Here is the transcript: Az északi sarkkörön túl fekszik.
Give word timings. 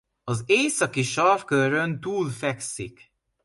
Az 0.23 0.43
északi 0.45 1.01
sarkkörön 1.03 1.99
túl 1.99 2.29
fekszik. 2.29 3.11